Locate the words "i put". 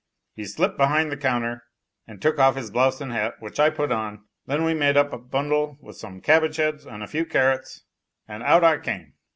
3.59-3.91